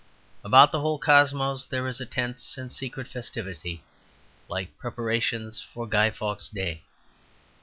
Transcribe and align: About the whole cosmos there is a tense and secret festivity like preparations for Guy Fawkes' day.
About 0.43 0.71
the 0.71 0.79
whole 0.79 0.97
cosmos 0.97 1.63
there 1.65 1.87
is 1.87 2.01
a 2.01 2.07
tense 2.07 2.57
and 2.57 2.71
secret 2.71 3.07
festivity 3.07 3.83
like 4.47 4.75
preparations 4.79 5.61
for 5.61 5.85
Guy 5.87 6.09
Fawkes' 6.09 6.49
day. 6.49 6.81